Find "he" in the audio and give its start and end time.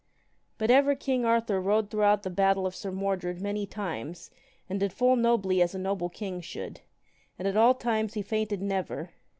8.15-8.23